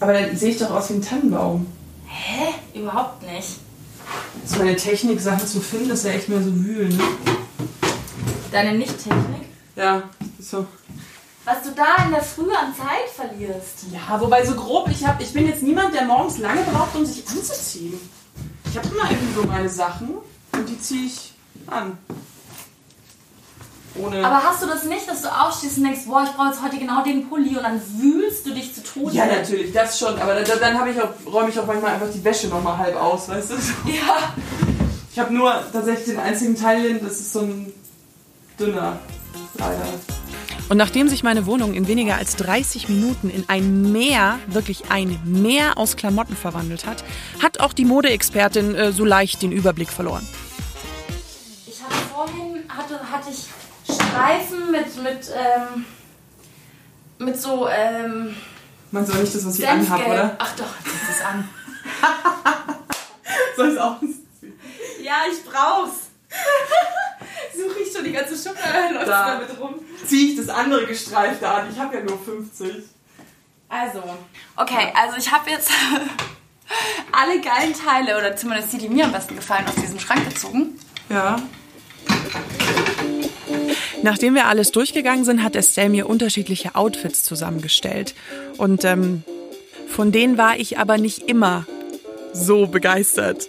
Aber 0.00 0.12
dann 0.12 0.36
sehe 0.36 0.50
ich 0.50 0.58
doch 0.58 0.70
aus 0.70 0.90
wie 0.90 0.94
ein 0.94 1.02
Tannenbaum. 1.02 1.66
Hä? 2.06 2.54
Überhaupt 2.78 3.22
nicht. 3.22 3.58
So 4.44 4.60
eine 4.60 4.76
Technik, 4.76 5.20
Sachen 5.20 5.46
zu 5.46 5.60
finden, 5.60 5.88
das 5.88 6.00
ist 6.00 6.06
ja 6.06 6.12
echt 6.12 6.28
mehr 6.28 6.42
so 6.42 6.54
wühlen, 6.54 6.96
ne? 6.96 7.04
Deine 8.52 8.78
Nicht-Technik? 8.78 9.46
Ja, 9.74 10.02
so. 10.38 10.66
Was 11.44 11.62
du 11.62 11.70
da 11.70 12.04
in 12.04 12.12
der 12.12 12.22
Früh 12.22 12.50
an 12.52 12.74
Zeit 12.74 13.08
verlierst. 13.14 13.86
Ja, 13.92 14.20
wobei 14.20 14.44
so 14.44 14.54
grob, 14.54 14.88
ich, 14.88 15.04
hab, 15.06 15.20
ich 15.20 15.32
bin 15.32 15.46
jetzt 15.46 15.62
niemand, 15.62 15.94
der 15.94 16.04
morgens 16.04 16.38
lange 16.38 16.62
braucht, 16.62 16.94
um 16.94 17.04
sich 17.04 17.26
anzuziehen. 17.28 17.98
Ich 18.70 18.76
habe 18.76 18.88
immer 18.88 19.10
irgendwie 19.10 19.34
so 19.34 19.46
meine 19.46 19.68
Sachen 19.68 20.14
und 20.56 20.68
die 20.68 20.80
ziehe 20.80 21.06
ich 21.06 21.32
an. 21.66 21.98
Ohne. 23.98 24.24
Aber 24.24 24.42
hast 24.42 24.62
du 24.62 24.66
das 24.66 24.84
nicht, 24.84 25.08
dass 25.08 25.22
du 25.22 25.28
aufstehst 25.28 25.78
und 25.78 25.84
denkst, 25.84 26.02
boah, 26.06 26.24
ich 26.24 26.30
brauche 26.36 26.48
jetzt 26.48 26.62
heute 26.62 26.78
genau 26.78 27.02
den 27.02 27.28
Pulli 27.28 27.56
und 27.56 27.62
dann 27.62 27.80
wühlst 27.98 28.46
du 28.46 28.52
dich 28.52 28.74
zu 28.74 28.82
Tode? 28.82 29.14
ja, 29.14 29.26
natürlich, 29.26 29.72
das 29.72 29.98
schon. 29.98 30.18
Aber 30.18 30.34
dann, 30.34 30.60
dann 30.60 30.78
habe 30.78 30.90
ich 30.90 31.00
auch, 31.00 31.08
räume 31.32 31.48
ich 31.48 31.58
auch 31.58 31.66
manchmal 31.66 31.94
einfach 31.94 32.10
die 32.12 32.22
Wäsche 32.22 32.48
nochmal 32.48 32.76
halb 32.76 32.96
aus, 32.96 33.28
weißt 33.28 33.50
du? 33.50 33.54
Ja. 33.86 34.34
Ich 35.12 35.18
habe 35.18 35.32
nur 35.32 35.50
tatsächlich 35.72 36.08
den 36.08 36.18
einzigen 36.18 36.56
Teil, 36.56 36.98
das 36.98 37.12
ist 37.12 37.32
so 37.32 37.40
ein 37.40 37.72
dünner, 38.60 38.98
leider. 39.54 39.86
Und 40.68 40.76
nachdem 40.76 41.08
sich 41.08 41.22
meine 41.22 41.46
Wohnung 41.46 41.72
in 41.72 41.88
weniger 41.88 42.16
als 42.16 42.36
30 42.36 42.90
Minuten 42.90 43.30
in 43.30 43.44
ein 43.48 43.92
Meer, 43.92 44.38
wirklich 44.48 44.90
ein 44.90 45.18
Meer 45.24 45.78
aus 45.78 45.96
Klamotten 45.96 46.36
verwandelt 46.36 46.84
hat, 46.84 47.02
hat 47.40 47.60
auch 47.60 47.72
die 47.72 47.86
Modeexpertin 47.86 48.74
äh, 48.74 48.92
so 48.92 49.06
leicht 49.06 49.40
den 49.40 49.52
Überblick 49.52 49.90
verloren. 49.90 50.26
Streifen 54.16 54.70
mit, 54.70 55.02
mit, 55.02 55.30
ähm, 55.34 55.84
mit 57.18 57.40
so, 57.40 57.68
ähm, 57.68 58.34
Man 58.90 59.04
soll 59.04 59.20
nicht 59.20 59.34
das, 59.34 59.44
was 59.46 59.58
ich 59.58 59.68
anhab, 59.68 59.98
Senfgelb. 59.98 60.08
oder? 60.08 60.36
Ach 60.38 60.56
doch, 60.56 60.74
zieh 60.84 61.12
es 61.12 61.22
an. 61.22 61.48
Soll 63.56 63.72
ich 63.72 63.78
auch? 63.80 63.96
Ja, 65.02 65.14
ich 65.30 65.44
brauch's. 65.44 66.08
Suche 67.54 67.78
ich 67.80 67.92
schon 67.94 68.04
die 68.04 68.12
ganze 68.12 68.36
Schublade 68.36 68.94
läuft 68.94 69.08
Da. 69.08 69.34
damit 69.34 69.60
rum. 69.60 69.74
Ziehe 70.06 70.32
ich 70.32 70.36
das 70.38 70.48
andere 70.48 70.86
gestreifte 70.86 71.48
an. 71.48 71.66
Ich 71.70 71.78
habe 71.78 71.96
ja 71.96 72.02
nur 72.02 72.18
50. 72.18 72.84
Also. 73.68 74.02
Okay, 74.56 74.92
also 74.94 75.16
ich 75.18 75.30
habe 75.30 75.50
jetzt 75.50 75.70
alle 77.12 77.40
geilen 77.40 77.74
Teile, 77.74 78.16
oder 78.18 78.34
zumindest 78.36 78.72
die, 78.72 78.78
die 78.78 78.88
mir 78.88 79.04
am 79.04 79.12
besten 79.12 79.36
gefallen, 79.36 79.66
aus 79.66 79.74
diesem 79.74 79.98
Schrank 80.00 80.26
gezogen. 80.28 80.78
Ja. 81.10 81.36
Nachdem 84.06 84.36
wir 84.36 84.46
alles 84.46 84.70
durchgegangen 84.70 85.24
sind, 85.24 85.42
hat 85.42 85.56
Estelle 85.56 85.88
mir 85.88 86.08
unterschiedliche 86.08 86.76
Outfits 86.76 87.24
zusammengestellt. 87.24 88.14
Und 88.56 88.84
ähm, 88.84 89.24
von 89.88 90.12
denen 90.12 90.38
war 90.38 90.56
ich 90.60 90.78
aber 90.78 90.96
nicht 90.96 91.28
immer 91.28 91.66
so 92.32 92.68
begeistert. 92.68 93.48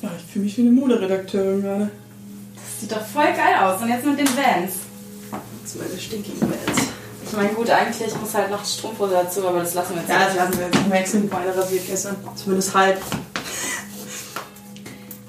Ja, 0.00 0.10
ich 0.16 0.32
fühle 0.32 0.44
mich 0.44 0.56
wie 0.56 0.60
eine 0.60 0.70
Moderedakteurin 0.70 1.60
gerade. 1.60 1.90
Das 2.54 2.80
sieht 2.80 2.92
doch 2.92 3.04
voll 3.04 3.32
geil 3.32 3.56
aus. 3.60 3.82
Und 3.82 3.88
jetzt 3.88 4.06
mit 4.06 4.20
den 4.20 4.28
Vans. 4.28 4.74
Das 5.64 5.74
ist 5.74 5.82
meine 5.82 6.00
stinkigen 6.00 6.40
Welt. 6.42 6.60
Ich 7.26 7.32
meine, 7.32 7.48
gut, 7.48 7.68
eigentlich 7.68 8.14
muss 8.20 8.32
halt 8.32 8.48
noch 8.52 8.64
Strumpfhose 8.64 9.14
dazu, 9.14 9.44
aber 9.44 9.58
das 9.58 9.74
lassen 9.74 9.96
wir 9.96 10.02
jetzt 10.02 10.10
Ja, 10.10 10.24
das 10.24 10.36
lassen 10.36 10.56
wir 10.56 10.66
jetzt. 10.66 10.78
Ich 10.86 10.92
extra 10.92 11.18
die 11.18 11.26
Beine 11.26 11.56
rasiert 11.56 11.84
gestern. 11.88 12.16
Zumindest 12.36 12.72
halb. 12.76 13.02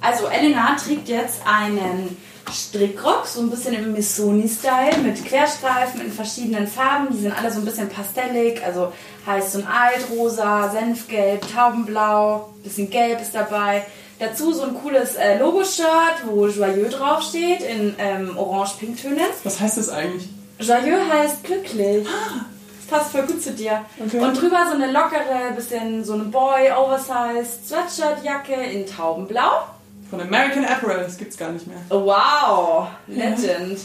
Also 0.01 0.27
Elena 0.27 0.75
trägt 0.75 1.09
jetzt 1.09 1.41
einen 1.47 2.15
Strickrock, 2.53 3.25
so 3.25 3.41
ein 3.41 3.49
bisschen 3.49 3.73
im 3.73 3.93
Missoni-Style, 3.93 4.97
mit 5.03 5.23
Querstreifen 5.25 6.01
in 6.01 6.11
verschiedenen 6.11 6.67
Farben. 6.67 7.07
Die 7.11 7.21
sind 7.21 7.37
alle 7.37 7.51
so 7.51 7.59
ein 7.59 7.65
bisschen 7.65 7.89
pastellig, 7.89 8.61
also 8.65 8.91
heißt 9.25 9.53
so 9.53 9.59
ein 9.59 9.67
Altrosa, 9.67 10.69
Senfgelb, 10.69 11.41
Taubenblau, 11.53 12.49
bisschen 12.63 12.89
Gelb 12.89 13.21
ist 13.21 13.33
dabei. 13.33 13.85
Dazu 14.19 14.51
so 14.51 14.63
ein 14.63 14.73
cooles 14.73 15.15
äh, 15.15 15.39
Logo-Shirt, 15.39 16.25
wo 16.25 16.47
Joyeux 16.47 16.89
draufsteht, 16.89 17.61
in 17.61 17.95
ähm, 17.97 18.37
orange-pink-Tönen. 18.37 19.29
Was 19.43 19.59
heißt 19.59 19.77
das 19.77 19.89
eigentlich? 19.89 20.27
Joyeux 20.59 21.09
heißt 21.09 21.43
glücklich. 21.43 22.05
Das 22.05 22.99
passt 22.99 23.11
voll 23.11 23.27
gut 23.27 23.41
zu 23.41 23.51
dir. 23.51 23.85
Okay. 24.03 24.19
Und 24.19 24.33
drüber 24.39 24.65
so 24.67 24.75
eine 24.75 24.91
lockere, 24.91 25.53
bisschen 25.55 26.03
so 26.03 26.13
eine 26.13 26.23
Boy, 26.25 26.71
Oversized 26.71 27.67
Sweatshirt-Jacke 27.67 28.55
in 28.55 28.85
Taubenblau. 28.85 29.63
Von 30.09 30.21
American 30.21 30.65
Apparel. 30.65 31.03
Das 31.03 31.17
gibt's 31.17 31.37
gar 31.37 31.51
nicht 31.51 31.67
mehr. 31.67 31.77
Wow, 31.89 32.87
Legend. 33.07 33.79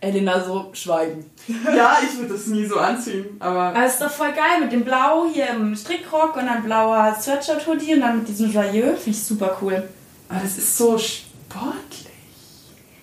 Elena 0.00 0.44
so 0.44 0.70
schweigen. 0.74 1.28
Ja, 1.76 1.98
ich 2.02 2.16
würde 2.18 2.34
das 2.34 2.46
nie 2.46 2.64
so 2.66 2.76
anziehen. 2.78 3.36
Aber 3.40 3.64
Aber 3.70 3.84
ist 3.86 4.00
doch 4.00 4.10
voll 4.10 4.32
geil 4.32 4.60
mit 4.60 4.70
dem 4.70 4.84
Blau 4.84 5.26
hier 5.32 5.48
im 5.50 5.74
Strickrock 5.74 6.36
und 6.36 6.46
dann 6.46 6.62
blauer 6.62 7.16
Sweatshirt-Hoodie 7.20 7.94
und 7.94 8.00
dann 8.02 8.18
mit 8.18 8.28
diesem 8.28 8.52
Joyeux. 8.52 8.94
Finde 8.96 9.10
ich 9.18 9.24
super 9.24 9.56
cool. 9.60 9.88
Aber 10.28 10.40
das 10.40 10.56
ist 10.58 10.76
so 10.76 10.96
sportlich. 10.98 12.06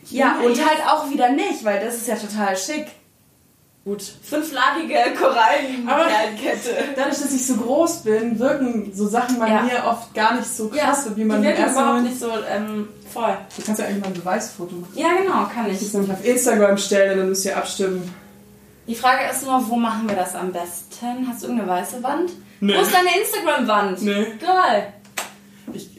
Ja, 0.09 0.37
Ja, 0.39 0.45
und 0.45 0.55
ja. 0.57 0.65
halt 0.67 0.87
auch 0.87 1.09
wieder 1.09 1.29
nicht, 1.31 1.63
weil 1.65 1.83
das 1.83 1.95
ist 1.95 2.07
ja 2.07 2.15
total 2.15 2.55
schick. 2.55 2.87
Gut, 3.85 4.01
fünflagige 4.01 4.95
Korallenkette. 5.15 6.69
Dadurch, 6.95 7.19
dass 7.19 7.31
ich 7.31 7.45
so 7.45 7.55
groß 7.55 7.97
bin, 7.97 8.39
wirken 8.39 8.91
so 8.95 9.07
Sachen 9.07 9.37
bei 9.37 9.47
Ja. 9.47 9.61
mir 9.61 9.83
oft 9.87 10.11
gar 10.15 10.33
nicht 10.35 10.47
so 10.47 10.69
krass, 10.69 11.05
wie 11.15 11.23
man 11.23 11.41
die 11.43 11.47
wirken 11.49 11.71
überhaupt 11.71 12.01
nicht 12.01 12.19
so 12.19 12.31
ähm, 12.51 12.87
voll. 13.13 13.37
Du 13.55 13.61
kannst 13.63 13.79
ja 13.79 13.85
eigentlich 13.87 14.01
mal 14.01 14.07
ein 14.07 14.13
Beweisfoto 14.15 14.73
machen. 14.75 14.91
Ja, 14.95 15.09
genau, 15.21 15.45
kann 15.53 15.67
Ich 15.67 15.73
ich. 15.73 15.79
das 15.83 15.93
nämlich 15.93 16.11
auf 16.11 16.25
Instagram 16.25 16.77
stellen 16.79 17.11
und 17.11 17.17
dann 17.19 17.29
müsst 17.29 17.45
ihr 17.45 17.55
abstimmen. 17.55 18.11
Die 18.87 18.95
Frage 18.95 19.29
ist 19.31 19.43
nur, 19.45 19.69
wo 19.69 19.75
machen 19.75 20.09
wir 20.09 20.15
das 20.15 20.33
am 20.33 20.51
besten? 20.51 21.27
Hast 21.27 21.43
du 21.43 21.47
irgendeine 21.47 21.69
weiße 21.71 22.01
Wand? 22.01 22.31
Nee. 22.61 22.75
Wo 22.75 22.81
ist 22.81 22.91
deine 22.91 23.09
Instagram-Wand? 23.19 24.01
Nee. 24.01 24.25
Geil. 24.43 24.93
Ich, 25.73 25.89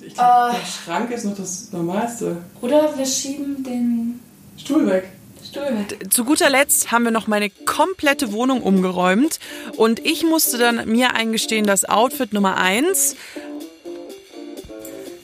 ich 0.00 0.14
glaub, 0.14 0.50
Äh. 0.52 0.56
der 0.56 0.66
Schrank 0.66 1.10
ist 1.10 1.24
noch 1.26 1.36
das 1.36 1.70
Normalste. 1.72 2.38
Oder 2.62 2.96
wir 2.96 3.04
schieben 3.04 3.62
den 3.62 4.20
Stuhl 4.56 4.86
weg. 4.86 5.08
Weg. 5.56 6.12
Zu 6.12 6.24
guter 6.24 6.50
Letzt 6.50 6.92
haben 6.92 7.04
wir 7.04 7.10
noch 7.10 7.26
meine 7.26 7.50
komplette 7.50 8.32
Wohnung 8.32 8.62
umgeräumt 8.62 9.38
und 9.76 10.04
ich 10.04 10.24
musste 10.24 10.58
dann 10.58 10.88
mir 10.88 11.14
eingestehen, 11.14 11.66
das 11.66 11.84
Outfit 11.88 12.32
Nummer 12.32 12.56
eins 12.56 13.16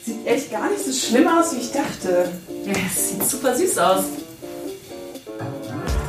Sieht 0.05 0.25
echt 0.27 0.51
gar 0.51 0.69
nicht 0.69 0.83
so 0.83 0.91
schlimm 0.91 1.27
aus, 1.29 1.55
wie 1.55 1.59
ich 1.61 1.71
dachte. 1.71 2.29
Das 2.65 3.09
sieht 3.09 3.23
super 3.25 3.55
süß 3.55 3.77
aus. 3.77 4.03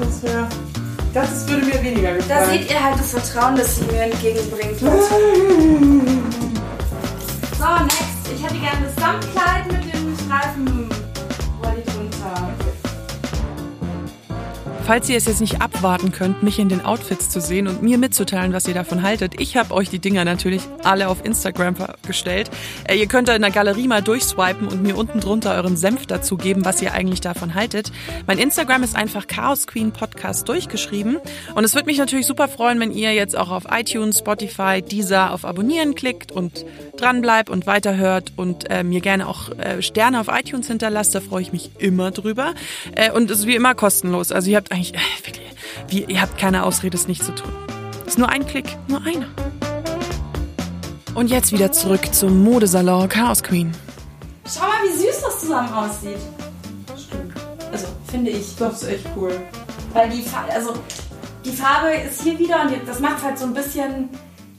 Das 0.00 0.22
wäre... 0.22 0.48
Das 1.12 1.46
würde 1.48 1.64
mir 1.66 1.80
weniger 1.84 2.10
Da 2.10 2.16
gefallen. 2.16 2.50
seht 2.58 2.70
ihr 2.72 2.82
halt 2.82 2.98
das 2.98 3.10
Vertrauen, 3.12 3.54
das 3.54 3.76
sie 3.76 3.84
mir 3.84 4.02
entgegenbringt. 4.02 4.80
So, 7.56 7.82
next. 7.84 8.00
Ich 8.34 8.42
hätte 8.42 8.54
gerne 8.58 8.84
das 8.84 8.94
Samtkleid 9.02 9.72
mit 9.72 9.94
dem 9.94 10.14
Streifen 10.26 10.88
Falls 14.86 15.08
ihr 15.08 15.16
es 15.16 15.24
jetzt 15.24 15.40
nicht 15.40 15.62
abwarten 15.62 16.12
könnt, 16.12 16.42
mich 16.42 16.58
in 16.58 16.68
den 16.68 16.84
Outfits 16.84 17.30
zu 17.30 17.40
sehen 17.40 17.68
und 17.68 17.82
mir 17.82 17.96
mitzuteilen, 17.96 18.52
was 18.52 18.68
ihr 18.68 18.74
davon 18.74 19.02
haltet, 19.02 19.40
ich 19.40 19.56
habe 19.56 19.72
euch 19.72 19.88
die 19.88 19.98
Dinger 19.98 20.26
natürlich 20.26 20.60
alle 20.82 21.08
auf 21.08 21.24
Instagram 21.24 21.74
gestellt. 22.06 22.50
Äh, 22.86 22.96
ihr 22.96 23.06
könnt 23.06 23.28
da 23.28 23.34
in 23.34 23.40
der 23.40 23.50
Galerie 23.50 23.88
mal 23.88 24.02
durchswipen 24.02 24.68
und 24.68 24.82
mir 24.82 24.98
unten 24.98 25.20
drunter 25.20 25.54
euren 25.54 25.78
Senf 25.78 26.04
dazu 26.04 26.36
geben, 26.36 26.66
was 26.66 26.82
ihr 26.82 26.92
eigentlich 26.92 27.22
davon 27.22 27.54
haltet. 27.54 27.92
Mein 28.26 28.36
Instagram 28.36 28.82
ist 28.82 28.94
einfach 28.94 29.26
Chaos 29.26 29.66
Queen 29.66 29.90
Podcast 29.90 30.50
durchgeschrieben 30.50 31.16
und 31.54 31.64
es 31.64 31.74
würde 31.74 31.86
mich 31.86 31.96
natürlich 31.96 32.26
super 32.26 32.46
freuen, 32.46 32.78
wenn 32.78 32.92
ihr 32.92 33.14
jetzt 33.14 33.38
auch 33.38 33.50
auf 33.50 33.64
iTunes, 33.70 34.18
Spotify, 34.18 34.82
Deezer 34.82 35.32
auf 35.32 35.46
Abonnieren 35.46 35.94
klickt 35.94 36.30
und 36.30 36.66
dran 36.96 37.20
bleibt 37.20 37.50
und 37.50 37.66
weiterhört 37.66 38.32
und 38.36 38.70
äh, 38.70 38.82
mir 38.82 39.00
gerne 39.00 39.28
auch 39.28 39.50
äh, 39.58 39.82
Sterne 39.82 40.20
auf 40.20 40.28
iTunes 40.28 40.66
hinterlasst. 40.66 41.14
Da 41.14 41.20
freue 41.20 41.42
ich 41.42 41.52
mich 41.52 41.70
immer 41.78 42.10
drüber. 42.10 42.54
Äh, 42.94 43.10
und 43.10 43.30
es 43.30 43.40
ist 43.40 43.46
wie 43.46 43.54
immer 43.54 43.74
kostenlos. 43.74 44.32
Also 44.32 44.50
ihr 44.50 44.56
habt 44.56 44.72
eigentlich, 44.72 44.94
äh, 44.94 44.98
wirklich, 45.24 45.46
wie, 45.88 46.04
ihr 46.04 46.20
habt 46.20 46.38
keine 46.38 46.64
Ausrede, 46.64 46.96
es 46.96 47.08
nicht 47.08 47.24
zu 47.24 47.34
tun. 47.34 47.52
Es 48.02 48.14
ist 48.14 48.18
nur 48.18 48.28
ein 48.28 48.46
Klick, 48.46 48.76
nur 48.88 49.02
einer. 49.02 49.28
Und 51.14 51.30
jetzt 51.30 51.52
wieder 51.52 51.70
zurück 51.72 52.12
zum 52.12 52.42
Modesalon 52.42 53.08
Chaos 53.08 53.42
Queen. 53.42 53.72
Schau 54.52 54.62
mal, 54.62 54.82
wie 54.84 54.96
süß 54.96 55.20
das 55.22 55.40
zusammen 55.40 55.72
aussieht. 55.72 56.18
Stimmt. 56.96 57.32
Also, 57.72 57.86
finde 58.08 58.30
ich. 58.32 58.56
Das 58.56 58.82
ist 58.82 58.88
echt 58.88 59.06
cool. 59.16 59.32
Weil 59.92 60.10
die 60.10 60.22
Farbe, 60.22 60.52
also 60.52 60.74
die 61.44 61.52
Farbe 61.52 61.94
ist 61.94 62.22
hier 62.22 62.38
wieder 62.38 62.62
und 62.62 62.72
das 62.86 63.00
macht 63.00 63.22
halt 63.22 63.38
so 63.38 63.46
ein 63.46 63.54
bisschen, 63.54 64.08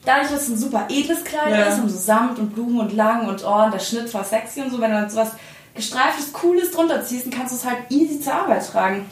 dadurch, 0.06 0.32
dass 0.32 0.44
es 0.44 0.50
ein 0.50 0.58
super 0.58 0.86
edles 0.90 1.24
Kleid 1.24 1.52
Ja. 1.52 1.64
ist 1.66 1.80
und 1.80 1.90
so 1.90 1.98
Samt 1.98 2.40
und 2.40 2.54
Blumen 2.54 2.80
und 2.80 2.94
lang 2.94 3.28
und 3.28 3.44
oh, 3.46 3.64
und 3.66 3.74
der 3.74 3.80
Schnitt 3.80 4.14
war 4.14 4.24
sexy 4.24 4.62
und 4.62 4.72
so, 4.72 4.80
wenn 4.80 4.92
du 4.92 4.98
dann 5.02 5.10
sowas 5.10 5.32
gestreiftes, 5.74 6.32
cooles 6.34 6.72
drunter 6.72 7.04
ziehst, 7.04 7.26
dann 7.26 7.34
kannst 7.34 7.52
du 7.54 7.58
es 7.58 7.66
halt 7.66 7.80
easy 7.90 8.20
zur 8.22 8.34
Arbeit 8.34 8.66
tragen. 8.70 9.06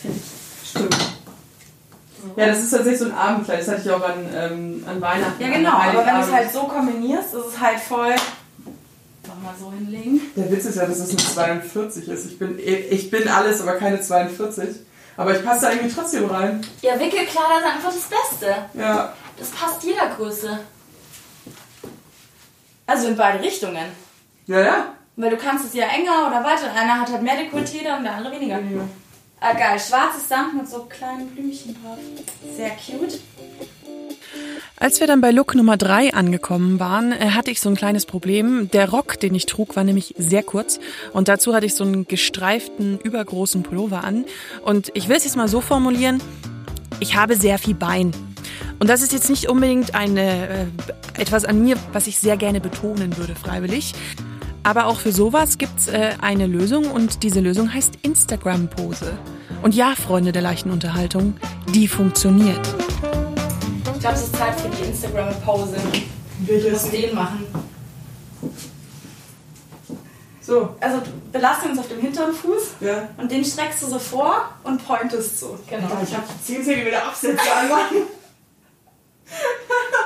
Finde 0.00 0.18
ich. 0.18 0.68
Stimmt. 0.70 0.96
Ja, 2.36 2.46
das 2.46 2.60
ist 2.60 2.70
tatsächlich 2.70 2.98
so 3.00 3.06
ein 3.06 3.14
Abendkleid. 3.14 3.60
Das 3.60 3.68
hatte 3.68 3.82
ich 3.84 3.90
auch 3.90 4.02
an, 4.02 4.26
ähm, 4.34 4.84
an 4.88 5.00
Weihnachten. 5.00 5.42
Ja, 5.42 5.48
genau, 5.50 5.72
aber 5.72 6.06
wenn 6.06 6.14
du 6.14 6.20
es 6.22 6.32
halt 6.32 6.52
so 6.52 6.60
kombinierst, 6.62 7.34
ist 7.34 7.46
es 7.54 7.60
halt 7.60 7.78
voll. 7.78 8.14
Nochmal 9.26 9.54
so 9.58 9.72
hinlegen. 9.72 10.20
Der 10.36 10.50
Witz 10.50 10.64
ist 10.64 10.76
ja, 10.76 10.86
dass 10.86 10.98
es 10.98 11.10
eine 11.10 11.18
42 11.18 12.08
ist. 12.08 12.26
Ich 12.26 12.38
bin, 12.38 12.58
ich 12.58 13.10
bin 13.10 13.28
alles, 13.28 13.60
aber 13.60 13.72
keine 13.74 14.00
42. 14.00 14.68
Aber 15.16 15.36
ich 15.36 15.44
passe 15.44 15.66
da 15.66 15.72
irgendwie 15.72 15.94
trotzdem 15.94 16.26
rein. 16.26 16.66
Ja, 16.82 16.98
Wickelkleider 16.98 17.60
sind 17.60 17.74
einfach 17.74 17.92
das 17.92 18.08
Beste. 18.08 18.54
Ja. 18.74 19.12
Das 19.38 19.50
passt 19.50 19.82
jeder 19.82 20.08
Größe. 20.08 20.58
Also 22.86 23.08
in 23.08 23.16
beide 23.16 23.42
Richtungen. 23.42 23.86
Ja, 24.46 24.60
ja. 24.60 24.94
Weil 25.16 25.30
du 25.30 25.36
kannst 25.36 25.66
es 25.66 25.74
ja 25.74 25.86
enger 25.86 26.26
oder 26.26 26.44
weiter. 26.44 26.72
Einer 26.74 27.00
hat 27.00 27.10
halt 27.10 27.22
mehr 27.22 27.36
Dekolleté 27.38 27.84
dann 27.84 28.02
der 28.02 28.14
andere 28.14 28.34
weniger. 28.34 28.58
Ah, 29.40 29.52
geil. 29.52 29.78
Schwarzes 29.78 30.28
Samt 30.28 30.54
mit 30.54 30.68
so 30.68 30.84
kleinen 30.84 31.28
Blümchen 31.28 31.76
drauf. 31.82 31.98
Sehr 32.56 32.70
cute. 32.70 33.20
Als 34.84 35.00
wir 35.00 35.06
dann 35.06 35.22
bei 35.22 35.30
Look 35.30 35.54
Nummer 35.54 35.78
drei 35.78 36.12
angekommen 36.12 36.78
waren, 36.78 37.12
äh, 37.12 37.30
hatte 37.30 37.50
ich 37.50 37.58
so 37.58 37.70
ein 37.70 37.74
kleines 37.74 38.04
Problem. 38.04 38.68
Der 38.70 38.90
Rock, 38.90 39.18
den 39.18 39.34
ich 39.34 39.46
trug, 39.46 39.76
war 39.76 39.82
nämlich 39.82 40.14
sehr 40.18 40.42
kurz 40.42 40.78
und 41.14 41.28
dazu 41.28 41.54
hatte 41.54 41.64
ich 41.64 41.74
so 41.74 41.84
einen 41.84 42.06
gestreiften, 42.06 42.98
übergroßen 42.98 43.62
Pullover 43.62 44.04
an. 44.04 44.26
Und 44.62 44.90
ich 44.92 45.08
will 45.08 45.16
es 45.16 45.24
jetzt 45.24 45.38
mal 45.38 45.48
so 45.48 45.62
formulieren, 45.62 46.20
ich 47.00 47.16
habe 47.16 47.34
sehr 47.34 47.58
viel 47.58 47.74
Bein. 47.74 48.10
Und 48.78 48.90
das 48.90 49.00
ist 49.00 49.14
jetzt 49.14 49.30
nicht 49.30 49.48
unbedingt 49.48 49.94
eine, 49.94 50.48
äh, 50.50 50.66
etwas 51.16 51.46
an 51.46 51.62
mir, 51.62 51.78
was 51.94 52.06
ich 52.06 52.18
sehr 52.18 52.36
gerne 52.36 52.60
betonen 52.60 53.16
würde, 53.16 53.34
freiwillig. 53.34 53.94
Aber 54.64 54.84
auch 54.84 55.00
für 55.00 55.12
sowas 55.12 55.56
gibt's 55.56 55.88
äh, 55.88 56.10
eine 56.20 56.46
Lösung 56.46 56.90
und 56.90 57.22
diese 57.22 57.40
Lösung 57.40 57.72
heißt 57.72 58.00
Instagram-Pose. 58.02 59.16
Und 59.62 59.74
ja, 59.74 59.94
Freunde 59.94 60.32
der 60.32 60.42
leichten 60.42 60.70
Unterhaltung, 60.70 61.38
die 61.72 61.88
funktioniert. 61.88 62.60
Ich 64.04 64.06
glaube, 64.10 64.20
es 64.20 64.26
ist 64.26 64.36
Zeit 64.36 64.60
für 64.60 64.68
die 64.68 64.82
Instagram-Pose. 64.82 65.76
Welches? 66.40 66.72
musst 66.72 66.92
den 66.92 67.14
machen. 67.14 67.46
So. 70.42 70.76
Also 70.78 71.00
du 71.00 71.10
belasst 71.32 71.64
uns 71.64 71.78
auf 71.78 71.88
dem 71.88 72.00
hinteren 72.00 72.34
Fuß 72.34 72.62
Ja. 72.80 73.08
und 73.16 73.32
den 73.32 73.42
streckst 73.42 73.82
du 73.82 73.86
so 73.86 73.98
vor 73.98 74.50
und 74.62 74.86
pointest 74.86 75.40
so. 75.40 75.58
Genau. 75.66 75.86
Alter, 75.86 76.02
ich 76.02 76.14
habe 76.14 76.26
10 76.44 76.64
cm 76.64 76.94
Absätze 76.94 77.50
anmachen. 77.50 77.96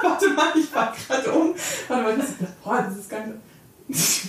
Warte 0.02 0.28
mal, 0.28 0.52
ich 0.56 0.72
war 0.72 0.94
gerade 1.08 1.32
um. 1.32 1.54
Warte 1.88 2.02
mal, 2.04 2.16
das, 2.16 2.28
boah, 2.62 2.80
das 2.80 2.98
ist 2.98 3.10
nicht. 3.88 4.28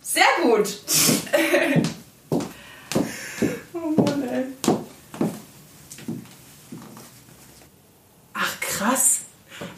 Sehr 0.00 0.24
gut. 0.42 0.80
Oh 3.72 4.02
Mann, 4.02 4.28
ey. 4.28 4.44
Ach, 8.42 8.60
krass. 8.60 9.20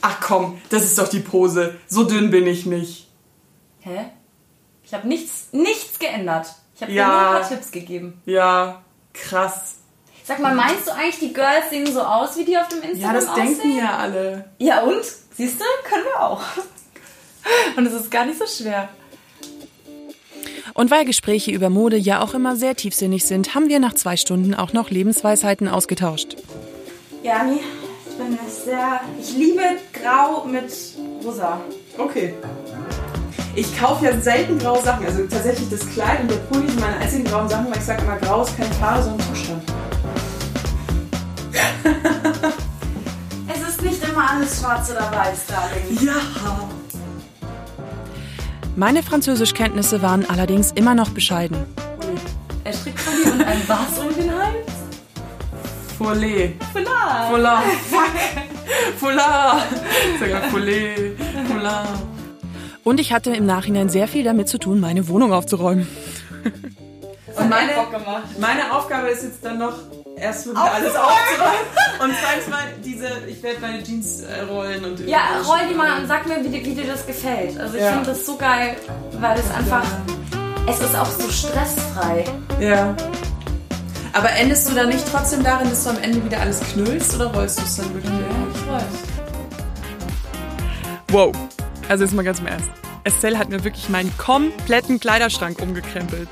Ach 0.00 0.20
komm, 0.32 0.58
das 0.70 0.84
ist 0.84 0.98
doch 0.98 1.08
die 1.08 1.20
Pose. 1.20 1.74
So 1.88 2.04
dünn 2.04 2.30
bin 2.30 2.46
ich 2.46 2.64
nicht. 2.66 3.08
Hä? 3.80 4.06
Ich 4.84 4.94
habe 4.94 5.06
nichts, 5.06 5.48
nichts 5.52 5.98
geändert. 5.98 6.46
Ich 6.74 6.82
habe 6.82 6.92
Ja. 6.92 7.04
dir 7.06 7.12
nur 7.12 7.20
ein 7.36 7.40
paar 7.40 7.48
Tipps 7.48 7.70
gegeben. 7.70 8.20
Ja, 8.24 8.82
krass. 9.12 9.74
Sag 10.24 10.38
mal, 10.40 10.54
meinst 10.54 10.86
du 10.86 10.92
eigentlich, 10.94 11.18
die 11.18 11.32
Girls 11.34 11.68
sehen 11.70 11.86
so 11.92 12.00
aus, 12.00 12.36
wie 12.38 12.44
die 12.44 12.56
auf 12.56 12.68
dem 12.68 12.80
Instagram 12.82 13.00
Ja, 13.14 13.20
das 13.20 13.28
aussehen? 13.28 13.46
denken 13.58 13.76
ja 13.78 13.96
alle. 13.98 14.44
Ja 14.58 14.82
und? 14.82 15.04
Siehst 15.36 15.60
du? 15.60 15.64
Können 15.88 16.04
wir 16.04 16.22
auch. 16.22 16.42
Und 17.76 17.86
es 17.86 17.92
ist 17.92 18.10
gar 18.10 18.24
nicht 18.24 18.38
so 18.38 18.46
schwer. 18.46 18.88
Und 20.74 20.90
weil 20.92 21.04
Gespräche 21.04 21.50
über 21.50 21.70
Mode 21.70 21.96
ja 21.96 22.20
auch 22.22 22.34
immer 22.34 22.54
sehr 22.54 22.76
tiefsinnig 22.76 23.24
sind, 23.24 23.54
haben 23.56 23.68
wir 23.68 23.80
nach 23.80 23.94
zwei 23.94 24.16
Stunden 24.16 24.54
auch 24.54 24.72
noch 24.72 24.90
Lebensweisheiten 24.90 25.66
ausgetauscht. 25.68 26.36
Ja, 27.24 27.44
Bin 28.22 28.38
sehr... 28.64 29.00
Ich 29.20 29.36
liebe 29.36 29.62
Grau 29.92 30.44
mit 30.44 30.72
Rosa. 31.24 31.60
Okay. 31.98 32.34
Ich 33.56 33.78
kaufe 33.78 34.04
ja 34.04 34.20
selten 34.20 34.58
graue 34.58 34.82
Sachen. 34.82 35.04
Also 35.04 35.24
tatsächlich 35.26 35.68
das 35.70 35.80
Kleid 35.90 36.20
und 36.20 36.30
der 36.30 36.36
Pulli 36.36 36.68
sind 36.68 36.80
meine 36.80 36.98
einzigen 36.98 37.24
grauen 37.24 37.48
Sachen, 37.48 37.66
weil 37.66 37.78
ich 37.78 37.84
sage 37.84 38.02
immer, 38.02 38.16
grau 38.18 38.42
ist 38.42 38.56
keine 38.56 38.72
Farbe, 38.74 39.02
sondern 39.02 39.26
Zustand. 39.28 39.62
Es 43.52 43.68
ist 43.68 43.82
nicht 43.82 44.08
immer 44.08 44.30
alles 44.30 44.60
schwarz 44.60 44.90
oder 44.90 45.10
weiß, 45.10 45.46
Darling. 45.48 46.06
Ja. 46.06 46.14
Meine 48.76 49.02
Französischkenntnisse 49.02 50.00
waren 50.00 50.30
allerdings 50.30 50.70
immer 50.72 50.94
noch 50.94 51.10
bescheiden. 51.10 51.56
Er 52.64 52.72
strickt 52.72 53.00
von 53.00 53.14
dir 53.20 53.32
und 53.32 53.42
ein 53.42 53.62
was 53.66 53.98
um 53.98 54.14
den 54.14 54.30
Hals? 54.30 54.71
Foulé. 56.02 56.52
Vielleicht. 56.72 57.30
Foulard. 57.30 57.62
Foulard. 58.98 59.62
Foulé. 60.52 61.12
Foulard. 61.48 61.88
Und 62.84 62.98
ich 63.00 63.12
hatte 63.12 63.30
im 63.34 63.46
Nachhinein 63.46 63.88
sehr 63.88 64.08
viel 64.08 64.24
damit 64.24 64.48
zu 64.48 64.58
tun, 64.58 64.80
meine 64.80 65.06
Wohnung 65.08 65.32
aufzuräumen. 65.32 65.86
Und 67.36 67.48
meine, 67.48 67.72
meine 68.38 68.72
Aufgabe 68.76 69.08
ist 69.08 69.22
jetzt 69.22 69.44
dann 69.44 69.58
noch, 69.58 69.74
erst 70.16 70.48
wieder 70.50 70.60
alles 70.60 70.94
aufzuräumen. 70.94 72.02
Und 72.02 72.12
zweitens 72.20 72.48
mal 72.48 72.64
diese, 72.84 73.06
ich 73.28 73.42
werde 73.42 73.60
meine 73.60 73.82
Jeans 73.82 74.22
äh, 74.22 74.42
rollen 74.42 74.84
und 74.84 75.00
Ja, 75.08 75.20
roll 75.46 75.58
die 75.70 75.74
mal 75.74 76.00
und 76.00 76.08
sag 76.08 76.26
mir, 76.26 76.42
wie, 76.44 76.48
dir- 76.48 76.64
wie 76.64 76.74
dir 76.74 76.86
das 76.86 77.06
gefällt. 77.06 77.58
Also 77.58 77.76
ich 77.76 77.82
Ja. 77.82 77.92
finde 77.92 78.06
das 78.10 78.26
so 78.26 78.36
geil, 78.36 78.76
weil 79.20 79.38
es 79.38 79.50
einfach... 79.54 79.84
Es 80.68 80.78
ist 80.80 80.96
auch 80.96 81.06
so 81.06 81.28
stressfrei. 81.28 82.24
Ja. 82.60 82.94
Aber 84.12 84.30
endest 84.30 84.68
du 84.68 84.74
dann 84.74 84.88
nicht 84.90 85.04
trotzdem 85.10 85.42
darin, 85.42 85.70
dass 85.70 85.84
du 85.84 85.90
am 85.90 85.98
Ende 85.98 86.22
wieder 86.24 86.40
alles 86.40 86.60
knüllst 86.60 87.14
oder 87.14 87.32
rollst 87.32 87.58
du 87.58 87.62
es 87.62 87.76
dann 87.76 87.94
wirklich? 87.94 88.12
Ich 88.54 88.66
weiß. 88.68 88.84
Wow. 91.08 91.34
Also 91.88 92.04
jetzt 92.04 92.14
mal 92.14 92.22
ganz 92.22 92.38
im 92.40 92.46
Ernst. 92.46 92.68
Estelle 93.04 93.38
hat 93.38 93.48
mir 93.48 93.64
wirklich 93.64 93.88
meinen 93.88 94.16
kompletten 94.18 95.00
Kleiderschrank 95.00 95.60
umgekrempelt. 95.60 96.28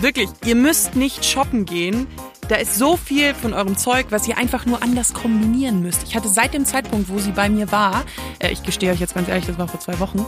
Wirklich, 0.00 0.28
ihr 0.44 0.56
müsst 0.56 0.96
nicht 0.96 1.24
shoppen 1.24 1.64
gehen. 1.64 2.06
Da 2.48 2.56
ist 2.56 2.76
so 2.76 2.96
viel 2.96 3.34
von 3.34 3.54
eurem 3.54 3.76
Zeug, 3.76 4.06
was 4.10 4.26
ihr 4.28 4.38
einfach 4.38 4.66
nur 4.66 4.82
anders 4.82 5.12
kombinieren 5.14 5.82
müsst. 5.82 6.02
Ich 6.04 6.14
hatte 6.14 6.28
seit 6.28 6.54
dem 6.54 6.64
Zeitpunkt, 6.64 7.08
wo 7.08 7.18
sie 7.18 7.32
bei 7.32 7.48
mir 7.48 7.72
war, 7.72 8.04
äh, 8.38 8.50
ich 8.50 8.62
gestehe 8.62 8.92
euch 8.92 9.00
jetzt 9.00 9.14
ganz 9.14 9.28
ehrlich, 9.28 9.46
das 9.46 9.58
war 9.58 9.66
vor 9.66 9.80
zwei 9.80 9.98
Wochen, 9.98 10.24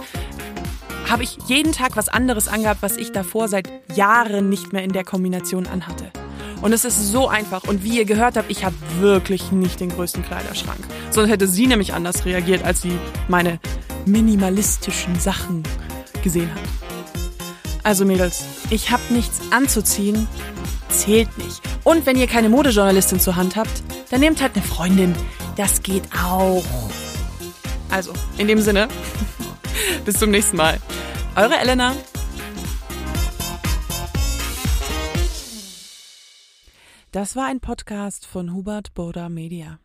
habe 1.09 1.23
ich 1.23 1.39
jeden 1.47 1.73
Tag 1.73 1.97
was 1.97 2.09
anderes 2.09 2.49
angehabt, 2.49 2.83
was 2.83 2.97
ich 2.97 3.13
davor 3.13 3.49
seit 3.49 3.69
Jahren 3.95 4.49
nicht 4.49 4.73
mehr 4.73 4.83
in 4.83 4.93
der 4.93 5.05
Kombination 5.05 5.67
anhatte. 5.67 6.11
Und 6.61 6.73
es 6.73 6.85
ist 6.85 7.13
so 7.13 7.29
einfach. 7.29 7.65
Und 7.65 7.85
wie 7.85 7.99
ihr 7.99 8.05
gehört 8.05 8.37
habt, 8.37 8.51
ich 8.51 8.65
habe 8.65 8.75
wirklich 8.99 9.53
nicht 9.53 9.81
den 9.81 9.91
größten 9.91 10.25
Kleiderschrank. 10.25 10.81
Sonst 11.11 11.31
hätte 11.31 11.47
sie 11.47 11.67
nämlich 11.67 11.95
anders 11.95 12.25
reagiert, 12.25 12.65
als 12.65 12.83
sie 12.83 12.99
meine 13.29 13.61
minimalistischen 14.07 15.19
Sachen 15.21 15.63
gesehen 16.23 16.51
hat. 16.53 16.63
Also 17.85 18.05
Mädels, 18.05 18.45
ich 18.71 18.91
habe 18.91 19.03
nichts 19.11 19.41
anzuziehen, 19.51 20.27
zählt 20.91 21.37
nicht. 21.39 21.61
Und 21.85 22.07
wenn 22.07 22.17
ihr 22.17 22.27
keine 22.27 22.49
Modejournalistin 22.49 23.21
zur 23.21 23.37
Hand 23.37 23.57
habt, 23.57 23.83
dann 24.11 24.21
nehmt 24.21 24.43
halt 24.43 24.57
eine 24.57 24.65
Freundin. 24.65 25.15
Das 25.57 25.83
geht 25.83 26.05
auch. 26.23 26.65
Also, 27.91 28.13
in 28.37 28.49
dem 28.49 28.61
Sinne, 28.61 28.89
bis 30.05 30.19
zum 30.19 30.31
nächsten 30.31 30.57
Mal. 30.57 30.79
Eure 31.37 31.57
Elena. 31.57 31.95
Das 37.11 37.37
war 37.37 37.47
ein 37.47 37.61
Podcast 37.61 38.27
von 38.27 38.53
Hubert 38.53 38.93
Boda 38.93 39.31
Media. 39.31 39.79